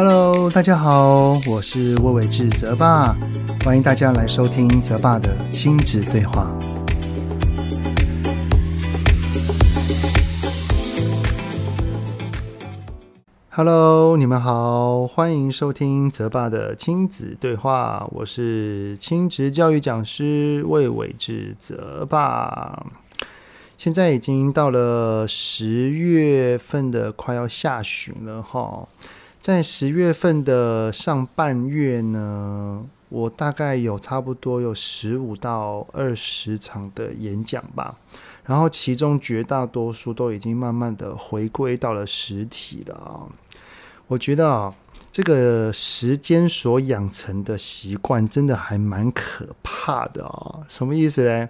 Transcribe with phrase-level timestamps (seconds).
[0.00, 3.16] Hello，大家好，我是魏伟志泽爸，
[3.64, 6.56] 欢迎大家来收听泽爸的亲子对话。
[13.50, 22.86] Hello，你们好，欢迎收听泽爸的亲子对话，我是亲职教育讲师魏伟志泽爸。
[23.76, 28.86] 现在已经到了十月份的快要下旬了哈，
[29.48, 37.96] 在十月份的上半月呢，我大概有差不多有十五到二十场的演讲吧，
[38.44, 43.24] 然后其中绝大多数都已经慢慢的回归到了实体了啊。
[44.06, 44.74] 我觉得啊，
[45.10, 51.48] 这个时间所养成的习惯真的还蛮可怕的啊，什么意思呢？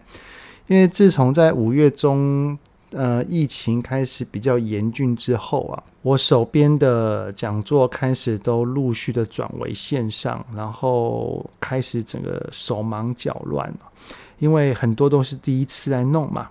[0.68, 2.56] 因为自从在五月中，
[2.92, 13.70] 呃，疫情开始比较严峻之后啊，我手边的讲座开始都陆续的转为线上，然后开始整个手忙脚乱，
[14.39, 16.48] 因为很多都是第一次来弄嘛。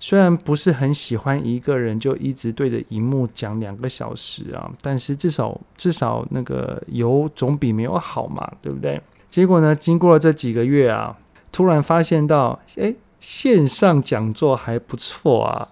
[0.00, 9.00] 虽然不是很喜欢一个人就一直对着荧幕讲两个小时啊，但是至少至少那个有总比没有好嘛，对不对？
[9.28, 11.14] 结果呢，经过了这几个月啊，
[11.52, 12.96] 突然发现到，诶。
[13.24, 15.66] 线上讲座还不错啊，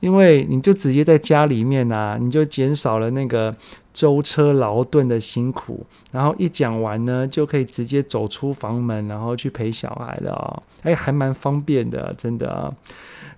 [0.00, 3.56] 因为你就直接在家里面啊，你就减少了那个
[3.94, 12.70] 舟车劳顿的辛苦，然后一讲完呢，就可以直接走出房门，然后去陪小孩了啊，哎，还蛮方便的，真的啊。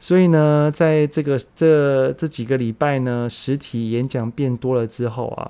[0.01, 5.49] 所以呢，在这个这这几个礼拜呢，实体演讲变多了之后啊，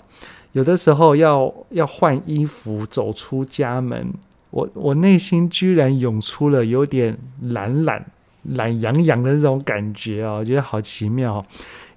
[0.53, 4.13] 有的时候要要换衣服走出家门。
[4.53, 8.07] 我我内心居然涌出了有点懒懒
[8.43, 11.45] 懒洋洋的这种感觉啊，我觉得好奇妙。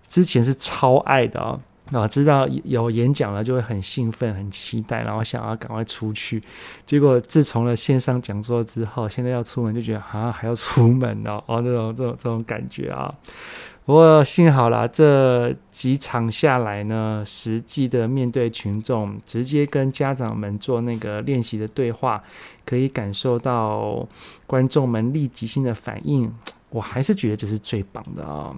[0.07, 1.59] 之前是超爱的啊，
[1.91, 6.41] 啊，知道有演讲了就会很兴奋、很期待，然后想要赶快出去。
[6.85, 13.13] 结果自从了线上讲座之后，现在要出门就觉得啊，还要出门哦，哦，那种这种这种感觉啊。
[13.85, 22.23] 不过幸好啦，这几场下来呢，实际的面对群众，直接跟家长们做那个练习的对话，
[22.65, 24.07] 可以感受到
[24.47, 26.33] 观众们立即性的反应，
[26.71, 28.55] 我还是觉得这是最棒的啊、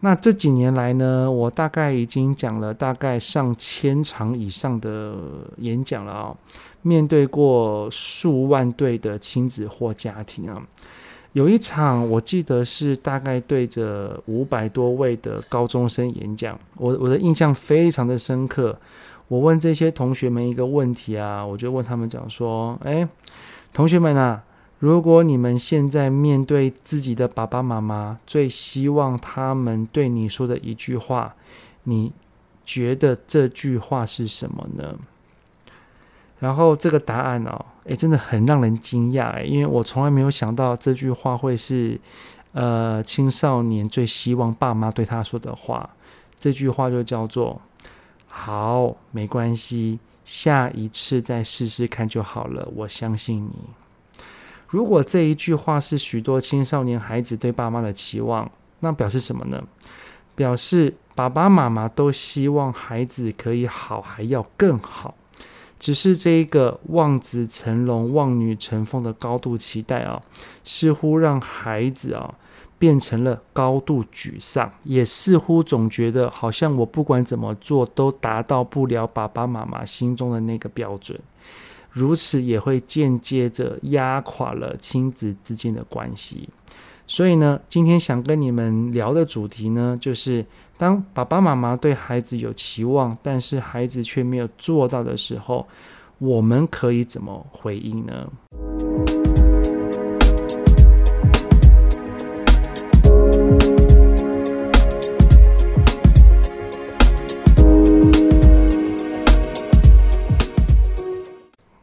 [0.00, 5.14] 那这几年来呢，我大概已经讲了大概上千场以上的
[5.56, 6.36] 演讲了啊、
[6.82, 10.62] 面对过数万对的亲子或家庭啊。
[11.32, 18.78] 有一场，我记得是大概对着五百多位的高中生演讲，我我的印象非常的深刻。
[19.28, 23.06] 我问这些同学们一个问题啊，我就问他们讲说：“哎，
[23.74, 24.42] 同学们啊，
[24.78, 31.34] 如果你们现在面对自己的爸爸妈妈，最希望他们对你说的一句话，
[31.84, 32.10] 你
[32.64, 34.96] 觉得这句话是什么呢？”
[36.40, 41.98] 然后这个答案哦，诶，真的很让人惊讶诶，因为我从来没有想到这句话会是，
[42.52, 45.88] 呃，青少年最希望爸妈对他说的话。
[46.38, 47.60] 这句话就叫做
[48.28, 54.20] “好，没关系，下一次再试试看就好了，我相信你。”
[54.68, 58.50] 如果这一句话是许多青少年孩子对爸妈的期望，
[58.80, 59.64] 那表示什么呢？
[60.34, 65.14] 表示爸爸妈妈都希望孩子可以好，还要更好。
[65.78, 70.20] 只是这一个望子成龙、望女成凤的高度期待啊，
[70.64, 72.34] 似乎让孩子啊
[72.78, 81.18] 变成了高度沮丧，也似乎总觉得好像我不管怎么做都达到不了爸爸妈妈心中的那个标准，
[81.90, 86.48] 如此也会间接着压垮了亲子之间的关系。
[87.06, 90.44] 所以呢，今天想跟你们聊的主题呢，就是
[90.78, 95.66] 当爸爸妈妈对孩子有期望，但是孩子却没有做到的时候，
[96.18, 98.30] 我们可以怎么回应呢？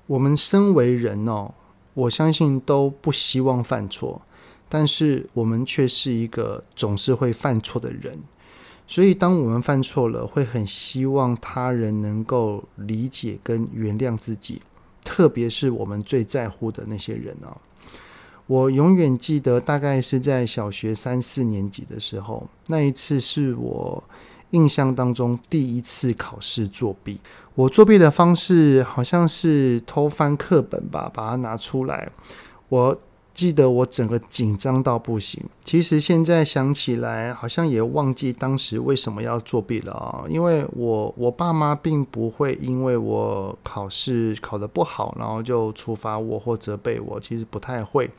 [0.08, 1.54] 我们身为人哦，
[1.94, 4.22] 我相信都不希望犯错。
[4.68, 8.18] 但是我们却是一个总是会犯错的人，
[8.88, 14.62] 所以当我们犯错了，会很希望他人能够理解跟原谅自己，
[15.04, 17.58] 特别是我们最在乎的那些人啊。
[18.46, 24.04] 我永远记得，大概是在小学三四年级的时候，那一次是我
[24.52, 27.20] 印象当中第一次考试作弊。
[27.56, 32.12] 我作弊的方式好像是偷翻课本吧，把它拿出来，
[32.70, 32.96] 我。
[33.36, 35.44] 记得我整个紧张到不行。
[35.64, 40.24] 其实现在想起来，好像也忘记当时为什么要作弊了啊！
[40.30, 48.10] 因为我我爸妈并不会因为我考试考得不好，然后就处罚我或责备我，其实不太会。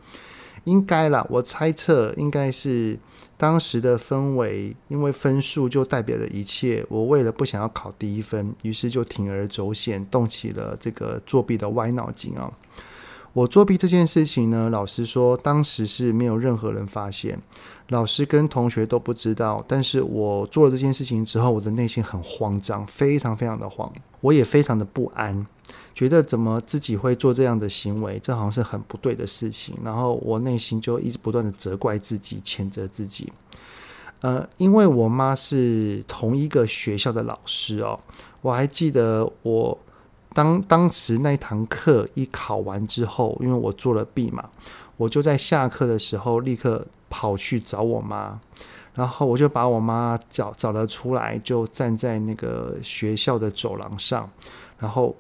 [0.65, 2.99] 应该啦，我猜测应该是
[3.37, 6.85] 当时的氛围，因为分数就代表了一切。
[6.89, 12.53] 我为了不想要考第一分，于是就铤而走险，动起了这个作弊的歪脑筋啊！
[13.37, 17.39] 我作弊这件事情呢，老实说，当时是没有任何人发现，
[17.89, 19.63] 老师跟同学都不知道。
[19.69, 23.93] 但是我做了这件事情之后，我的内心很慌张，非常非常的慌，
[24.23, 25.47] 我也非常的不安，
[25.95, 29.77] 觉得怎么自己会做这样的行为，这好像是很不对的事情。
[29.85, 33.31] 然后我内心就一直不断的责怪自己，谴责自己。
[34.23, 38.01] 呃，因为我妈是同一个学校的老师哦，
[38.41, 39.79] 我还记得我。
[40.37, 44.45] 当当时那一堂课一考完之后，因为我做了弊嘛，
[44.99, 48.39] 我就在下课的时候立刻跑去找我妈，
[48.95, 54.31] 然后我就把我妈找找了出来，就站在那个学校的走廊上，
[54.79, 55.17] 然后。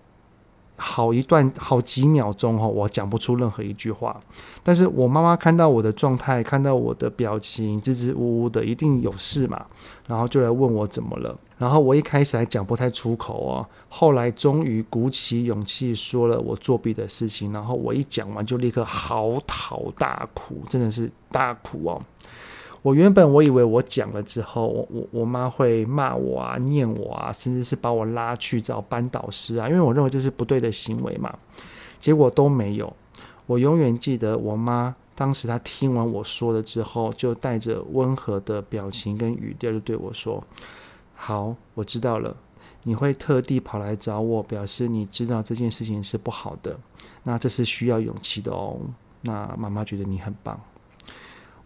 [0.76, 4.20] 好一段好几秒钟哈，我讲不出任何一句话。
[4.62, 9.64] 但是我妈妈看到我的状态，看到我的表情支支吾吾的，一定有事嘛，
[10.06, 11.36] 然后就来问我怎么了。
[11.56, 17.52] 然后我一开始还讲不太出口哦，后来终于鼓起勇气说了我作弊的事情。
[17.52, 22.02] 然后我一讲完就立刻嚎啕大哭，真的是大哭哦。
[22.86, 31.36] 我原本我以为我讲了之后，我我我妈会骂我啊、念我啊，甚至是把我拉去找班导师啊，因为我认为这是不对的行为嘛。
[31.98, 32.94] 结果都没有。
[33.46, 40.40] 我永远记得我妈当时她听完我说了之后，就带着温和的表情跟语调就对我说
[41.16, 42.36] ：“好，我知道了，
[42.84, 46.78] 你会特地跑来找我，表示你知道这件事情是不好的。
[47.24, 48.78] 那这是需要勇气的哦。
[49.22, 50.56] 那妈妈觉得你很棒。”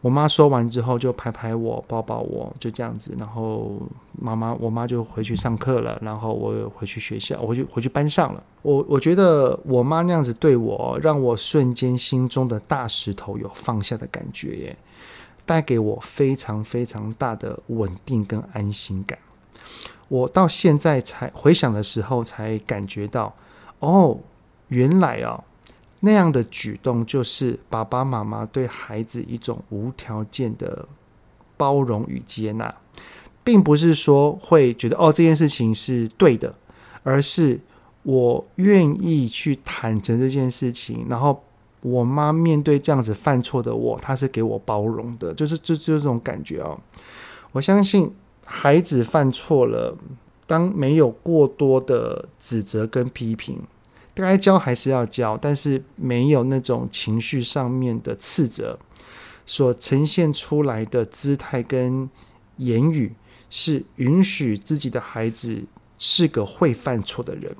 [0.00, 3.14] 我妈说完之后，就拍拍我，抱抱我，就这样子。
[3.19, 3.79] 然后
[4.19, 5.99] 妈妈，我妈就回去上课了。
[6.00, 8.43] 然后我回去学校，我回去回去班上了。
[8.62, 14.76] 我我觉得我妈那样子对我，让我瞬间心中的大石头有放下的感觉耶，
[15.44, 19.19] 带给我非常非常大的稳定跟安心感。
[20.08, 23.35] 我到现在才回想的时候，才感觉到，
[23.81, 24.19] 哦，
[24.69, 25.44] 原来啊。
[26.00, 30.88] 那样的举动就是爸爸妈妈对孩子一种无条件的
[31.56, 32.75] 包容与接纳，
[33.44, 36.55] 并不是说会觉得哦，这件事情是对的，
[37.02, 37.61] 而是
[38.02, 41.05] 我愿意去坦诚这件事情。
[41.08, 41.44] 然后
[41.82, 46.81] 我妈面对这样子犯错的我，她是给我包容的，就是就就这种感觉哦。
[47.52, 48.11] 我相信
[48.44, 49.94] 孩子犯错了，
[50.47, 53.58] 当没有过多的指责跟批评。
[54.15, 58.79] 该教还是要教，但是没有那种情绪上面的斥责，
[59.47, 62.09] 所呈现出来的姿态跟
[62.57, 63.15] 言语，
[63.49, 65.65] 是允许自己的孩子
[65.99, 67.55] 是个会犯错的人，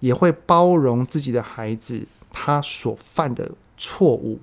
[0.00, 4.40] 也会包容自己的孩子他所犯的错误。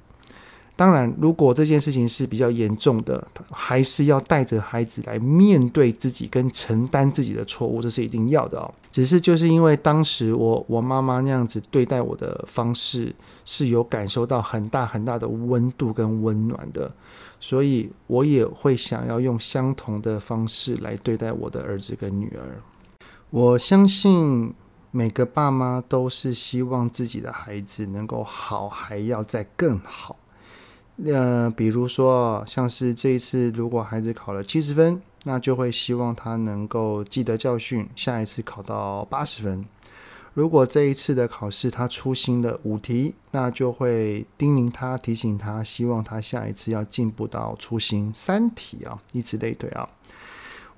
[0.78, 8.74] 当然，如果这件事情是比较严重的，还是要带着孩子来面对自己跟承担自己的错误，这是一定要的哦。
[8.92, 16.92] 只是就是因为当时我我妈妈那样子对待我的方式，是有感受到很大很大的温度跟温暖的，
[17.40, 22.62] 所以我也会想要用相同的方式来对待我的儿子跟女儿。
[23.30, 24.54] 我相信
[24.92, 30.18] 每个爸妈都是希望自己的孩子能够好，还要再更好。
[31.04, 39.66] 呃，比如说，像是这一次，如果孩子考了七十分，那就会希望他能够记得教训，下一次考到八十分。
[40.34, 49.88] 如果这一次的考试他粗心了五题，那就会叮咛他、提醒他，希望他下一次要进步到粗心三题啊，以此类推啊。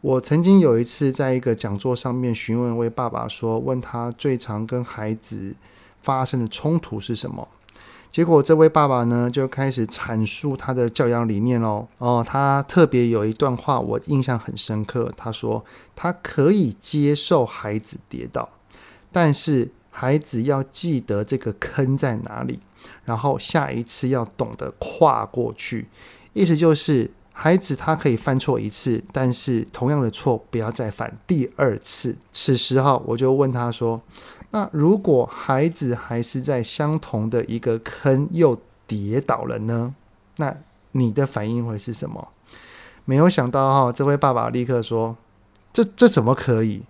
[0.01, 5.55] 我曾经有一次在一个讲座上面询问一位爸爸说，问他最常跟孩子
[6.01, 7.47] 发生的冲突是什么？
[8.17, 11.88] 结果这位爸爸呢，就开始阐述他的教养理念哦。
[12.00, 15.13] 哦，他特别有一段话我印象很深刻。
[15.15, 15.63] 他说
[15.95, 18.50] 他可以接受孩子跌倒，
[19.12, 22.59] 但是孩子要记得这个坑在哪里，
[23.05, 25.88] 然后下一次要懂得跨过去。
[26.33, 32.17] 意思就是，孩子他可以犯错一次，但是同样的错不要再犯第二次。
[32.33, 34.01] 此时哈，我就问他说。
[34.57, 39.93] 那如果孩子还是在相同的一个坑又跌倒了呢？
[40.37, 40.51] 那
[40.93, 42.29] 你的反应会是什么？
[43.05, 45.15] 没有想到哈，这位爸爸立刻说
[45.71, 46.81] ：“这这怎么可以？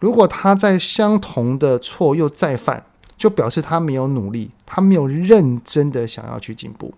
[0.00, 2.84] 如果他在相同的错又再犯，
[3.16, 6.92] 就表示他没有努力，他没有认真的想要去进步。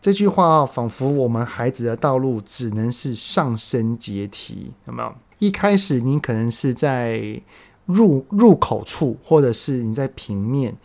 [0.00, 5.12] 这句话啊，仿佛我们孩子的道路只能是上升阶梯，有没有？
[5.40, 7.42] 一开始你可能是在
[7.86, 10.76] 入入口处，或者是你在平面。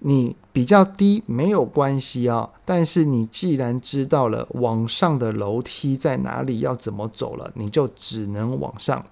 [0.00, 9.04] 你比较低没有关系啊，但是你既然知道了往上的楼梯在哪里，要怎么走了，你就只能往上。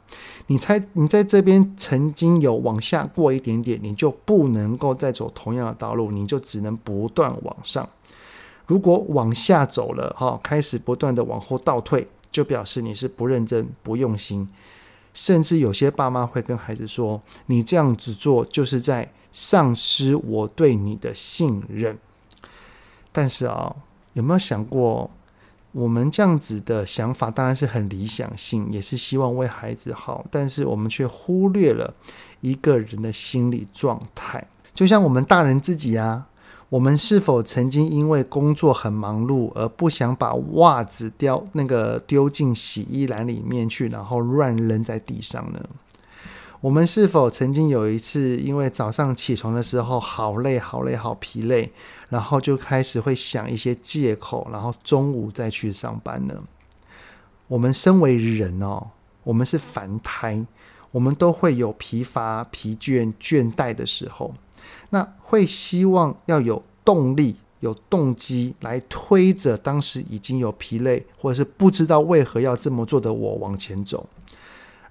[0.47, 7.89] 你猜你在这边曾经有往下过一点点，你就不能够再走同样的道路，你就只能不断往上。
[8.67, 14.47] 如果往下走了哈，开始不断的往后倒退，就表示你是不认真、不用心，
[15.15, 21.99] 甚至有些爸妈会跟孩子说：“你这样子做就是在。”丧失我对你的信任，
[23.11, 23.75] 但是啊，
[24.13, 25.11] 有没有想过，
[25.73, 31.93] 我们这样子的想法当然是很理想性，也是希望为孩子好，但是我们却忽略了
[32.43, 34.47] 一个人的心理状态。
[34.73, 36.29] 就像我们大人自己啊，
[36.75, 45.61] 我们是否曾经因为工作很忙碌而不想把袜子丢那个丢进洗衣篮里面去，然后乱扔在地上呢？
[46.61, 51.71] 我们是否曾经有一次，因为早上起床的时候好累、好累、好疲累，
[52.09, 56.35] 然后就开始会想一些借口，然后中午再去上班呢？
[57.47, 58.89] 我们身为人哦，
[59.23, 60.45] 我们是凡胎，
[60.91, 64.35] 我们都会有疲乏、疲倦、倦怠的时候。
[64.95, 74.09] 那会希望要有动力、有动机来推着当时已经有疲累，或者是不知道为何要这么做的我往前走。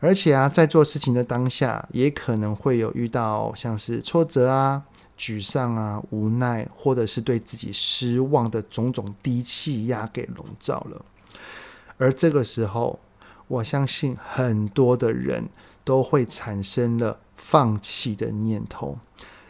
[0.01, 4.83] 而且啊，在做事情的当下，也可能会有遇到像是挫折啊、
[5.17, 11.05] 沮丧啊、无奈，或者是对自己失望的种种低气压给笼罩了。
[11.97, 12.99] 而这个时候，
[13.47, 15.45] 我相信很多的人
[15.85, 18.97] 都会产生了放弃的念头，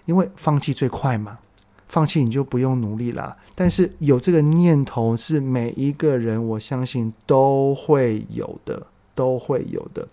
[0.05, 1.39] 因为放弃最快嘛，
[1.87, 3.37] 放弃你就不用努力啦。
[3.55, 8.87] 但是有这个念头是每一个人，我相信都会有的。
[9.15, 10.07] 都会有的。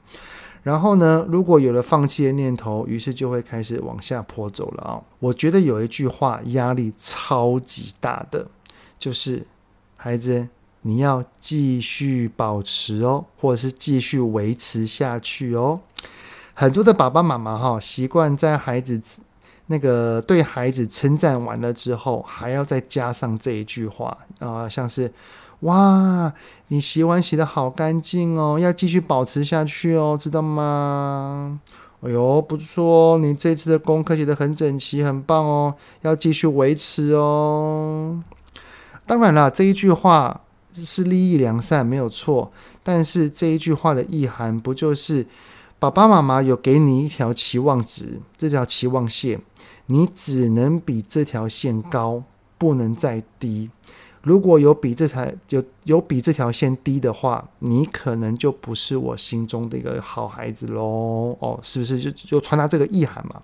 [0.63, 5.03] 然后呢，如果有了放弃的念头，于是就会开始往下坡走了啊、哦。
[5.21, 8.47] 我觉得有一句话压力超级大的，
[8.99, 9.47] 就是
[9.97, 10.47] 孩子，
[10.83, 15.81] 你要继续保持哦，或者是继续维持下去哦。
[16.53, 19.01] 很多的爸爸妈妈哈、习惯在孩子
[19.71, 25.13] 那个对孩子称赞完了之后，还要再加上这一句话啊、像是。
[25.61, 26.33] 哇，
[26.69, 31.61] 你洗碗洗得好干净哦，要继续保持下去哦，知道吗？
[32.01, 38.25] 哎呦，不错，你这次的功课写得很整齐，很棒哦，要继续维持哦。
[39.05, 40.41] 当然了，这一句话
[40.73, 42.51] 是立意良善，没有错。
[42.83, 45.27] 但是这一句话的意涵，不就是
[45.81, 49.41] 爸爸妈妈有给你一条期望值，这条期望线，
[49.87, 52.23] 你只能比这条线高，
[52.59, 53.71] 不能再低。
[54.23, 61.35] 如果有比这条有有比这条线低的话，你可能就不是我心中的一个好孩子喽。
[61.41, 63.41] 哦，是不是就就传达这个意涵嘛？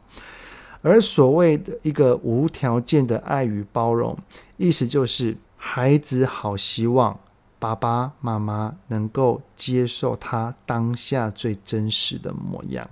[0.82, 4.14] 而所谓的一个无条件的爱与包容，
[4.58, 7.18] 意思就是孩子好希望
[7.58, 12.88] 爸爸妈妈能够接受他当下最真实的模样。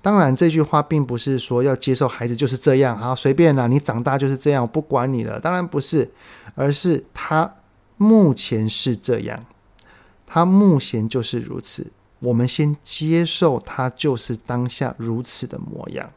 [0.00, 5.38] 当然，这句话并不是说要接受孩子就是这样，好随便啦，你长大就是这样，我不管你了。
[5.38, 6.10] 当然不是，
[6.54, 7.54] 而是他
[7.96, 9.44] 目前是这样，
[10.26, 11.92] 他目前就是如此。
[12.18, 16.10] 我们先接受他就是当下如此的模样。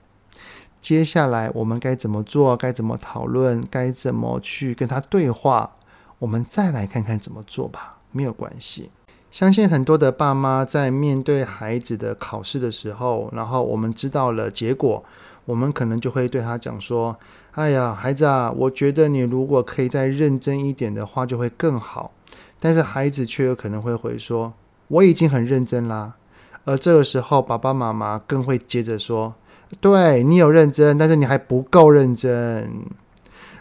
[0.81, 2.57] 接下来我们该怎么做？
[2.57, 3.65] 该怎么讨论？
[3.69, 5.77] 该怎么去跟他对话？
[6.19, 8.89] 我们再来看看怎么做吧，没有关系。
[9.31, 15.03] 相信很多的爸妈在面对孩子的考试的时候，然后我们知道了结果，
[15.43, 17.17] 我们可能就会对他讲说
[17.51, 22.11] ：“哎呀，孩子啊，我觉得你如果可以再认真一点的话，就会更好。”
[22.61, 24.53] 但是孩子却有可能会回说
[24.87, 26.13] ：“我已经很认真啦。”
[26.63, 29.35] 而这个时候，爸爸妈妈更会接着说
[29.81, 32.71] ：“对，你有认真，但是你还不够认真。”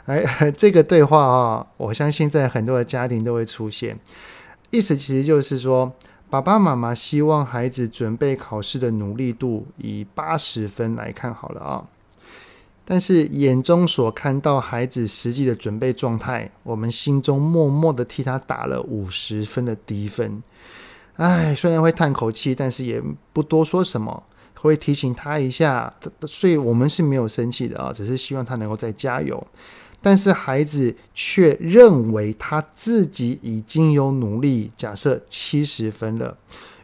[0.06, 0.22] 哎，
[0.56, 3.98] 这个对话啊，我相信在很多的家庭都会出现。
[4.70, 5.92] 意思其实就是说，
[6.28, 11.86] 爸爸妈妈希望孩子准备考试的努力度以八十分来看好了啊，
[12.84, 20.42] 但是眼中所看到孩子实际的准备状态，我们心中默默的替他打了五十分的低分。
[21.16, 23.00] 哎，虽然会叹口气，但是也
[23.32, 24.24] 不多说什么，
[24.60, 25.94] 会提醒他一下，
[26.26, 29.46] 所以我们是没有生气的啊，只是希望他能够再加油。
[30.04, 36.36] 但是孩子却认为他自己已经有努力，假设七十分了。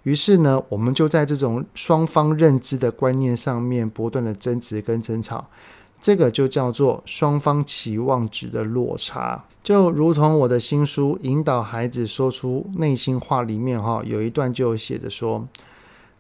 [0.05, 5.47] 于是呢，我们就在这种双方认知的观念上面不断的争执跟争吵。
[6.01, 9.45] 这个就叫做双方期望值的落差。
[9.63, 15.47] 就如同我的新书《引导孩子说出内心话》里面哈，有一段就写着说：“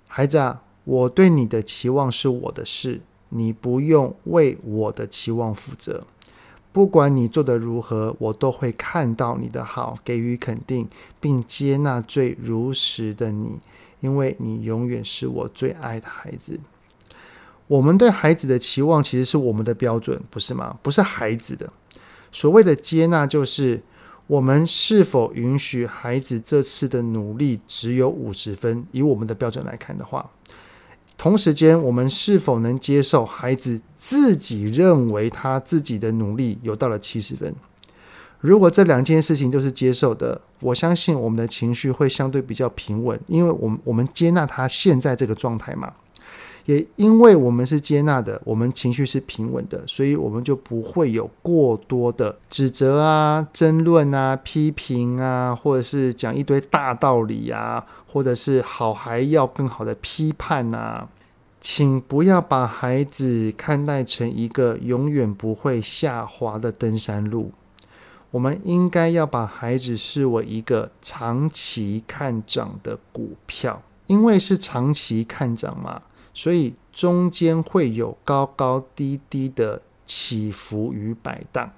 [0.06, 6.04] 孩子啊，我对你的期望是我的事，你不用为我的期望负责。
[6.72, 10.88] 不管你做得如何，我都会看到你的好，给予肯定，
[11.20, 13.58] 并接纳最如实的你，
[14.00, 16.60] 因为你永远是我最爱的孩子。”
[17.66, 20.76] 我们对孩子的期望其实是我们的标准，不是吗？
[20.82, 21.72] 不是孩子的。
[22.32, 23.80] 所谓的接纳，就是
[24.26, 30.28] 我们是否允许孩子这次的努力只有五十分，以我们的标准来看的话，
[31.20, 37.54] 同时间我们是否能接受孩子自己认为他自己的努力有到了七十分？
[38.40, 45.92] 如果这两件事情都是接受的，我相信我们的情绪会相对比较平稳，因为我们我们接纳他现在这个状态嘛。
[46.70, 61.08] 也因为我们是接纳的，我们情绪是平稳的，所以我们就不会有过多的指责啊、争论啊、批评啊，或者是讲一堆大道理啊，或者是好还要更好的批判啊。
[61.60, 67.50] 请不要把孩子看待成一个永远不会下滑的登山路，
[68.30, 76.00] 我们应该要把孩子视为一个长期看涨的股票，因为是长期看涨嘛。
[76.40, 81.70] 所以中间会有高高低低的起伏与摆荡，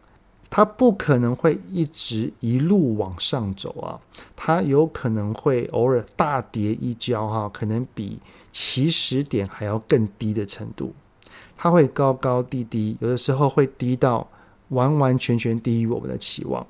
[0.49, 3.99] 它不可能会一直一路往上走啊，
[4.37, 8.21] 它有可能会偶尔大跌一跤哈，可能比
[8.52, 10.95] 起始点还要更低的程度，
[11.57, 14.31] 它会高高低低，有的时候会低到
[14.69, 16.64] 完完全全低于我们的期望，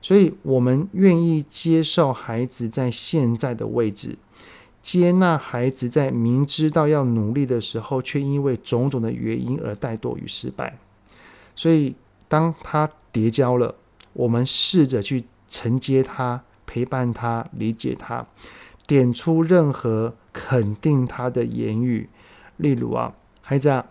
[0.00, 4.16] 所以我们愿意接受孩子在现在的位置。
[4.84, 10.78] 接纳孩子在明知道要努力的时候，却因为种种的原因而怠惰与失败。
[11.56, 11.94] 所以，
[12.28, 13.74] 当他跌跤了，
[14.12, 18.26] 我们试着去承接他、陪伴他、理解他，
[18.86, 22.10] 点出任何肯定他的言语。
[22.58, 23.86] 例如啊，孩子啊，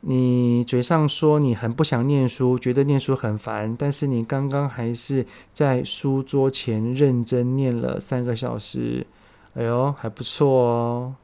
[0.00, 9.06] 你嘴上说你很不想念书，觉得念书很烦，但是你刚刚还是在书桌前认真念了三个小时。
[9.58, 11.14] 哎呦，还不错哦，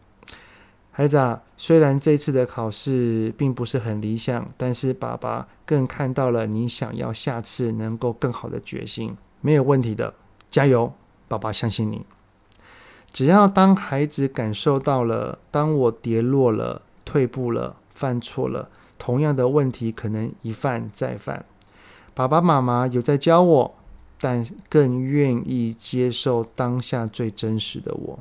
[0.90, 1.40] 孩子啊。
[1.56, 10.12] 虽然这次的考试并不是很理想，但是爸爸更看到了你想要下次能够更好的决心，没有问题的，
[10.50, 10.92] 加油，
[11.28, 12.04] 爸爸相信你。
[13.12, 18.68] 只要当孩子感受到了，当我跌落了、退步了、犯错了，
[18.98, 21.44] 同样的问题可能一犯再犯，
[22.12, 23.74] 爸爸妈妈有在教我。
[24.20, 28.18] 但更愿意接受当下最真实的我，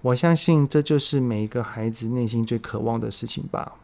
[0.00, 3.74] 我相信这就是每一个孩子内心最渴望的事情吧。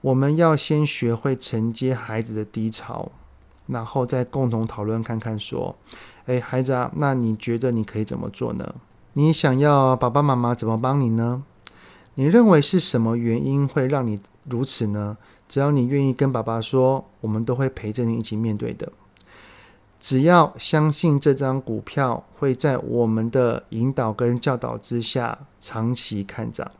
[0.00, 3.10] 我们要先学会承接孩子的低潮，
[3.66, 5.76] 然后再共同讨论看看，说
[6.26, 8.74] ：“诶，孩子啊，那你觉得你可以怎么做呢？
[9.14, 11.44] 你想要爸爸妈妈怎么帮你呢？
[12.16, 15.16] 你认为是什么原因会让你如此呢？
[15.48, 18.92] 只要你愿意跟爸爸说，我们都会陪着你一起面对的。”
[20.04, 26.70] 只要相信这张股票会在我们的引导跟教导之下长期看涨，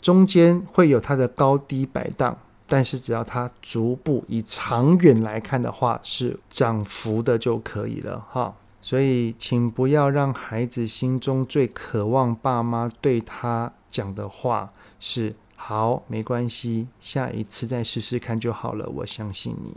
[0.00, 8.54] 中间会有它的高低摆荡，但是只要它逐步以长远来看的话是涨幅的就可以了哈。
[8.80, 19.74] 所以，请不要让孩子心中最渴望爸妈对他讲的话是“好，没关系，下一次再试试看就好了，我相信你。”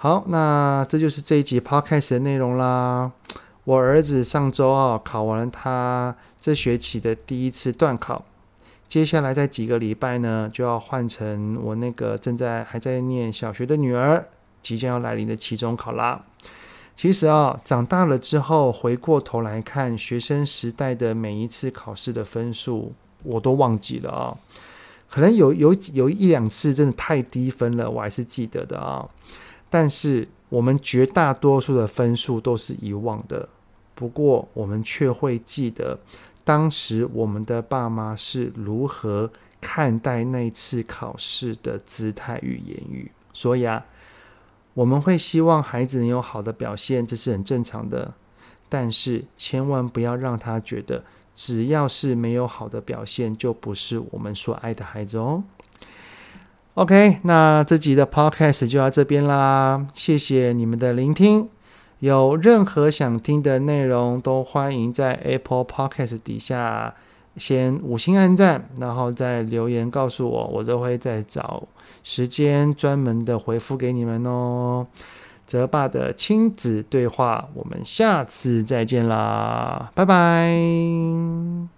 [0.00, 3.10] 好，那这就是这一集 podcast 的内容啦。
[3.64, 8.24] 我儿子上周啊考完了他这学期的第一次段考，
[8.86, 14.24] 接下来在几个礼拜呢就要换成我那个正在还在念小学的女儿
[14.62, 16.24] 即将要来临的期中考啦。
[16.94, 22.92] 其实啊，长大了之后回过头来看学生时代的每一次考试的分数，
[23.24, 24.36] 我都忘记了啊。
[25.10, 29.04] 可能有有有一两次真的太低分了，我还是记得的啊。
[29.70, 33.48] 但是我们绝大多数的分数都是遗忘的，
[33.94, 35.98] 不过我们却会记得
[36.44, 43.10] 当时我们的爸妈是如何看待那次考试的姿态与言语。
[43.32, 43.84] 所以啊，
[44.74, 48.14] 我们会希望孩子能有好的表现，这是很正常的。
[48.70, 51.04] 但是千万不要让他觉得，
[51.34, 55.44] 只要是没有好的表现，就不是我们所爱的孩子哦。
[56.78, 61.48] OK，那这集的 Podcast 就到这边啦，谢谢你们的聆听。
[61.98, 66.94] 有任何想听的内容，都欢迎在 Apple Podcast 底下
[67.36, 71.64] 先五星按赞，然后再留言告诉我，我都会再找
[72.04, 74.86] 时间专门的回复给你们哦。
[75.48, 81.77] 泽爸的亲子对话，我们下次再见啦，拜拜。